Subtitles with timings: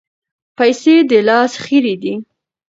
[0.57, 2.13] پیسې د لاس خیرې دي.